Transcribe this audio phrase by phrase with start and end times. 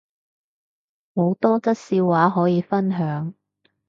[1.13, 3.35] 好多則笑話可以分享